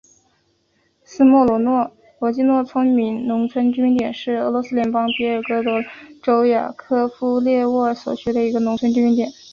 [1.03, 1.59] 斯莫罗
[2.33, 2.65] 季诺
[3.27, 5.87] 农村居民点是俄罗斯联邦别尔哥罗德
[6.23, 9.31] 州雅科夫列沃区所属的一个农村居民点。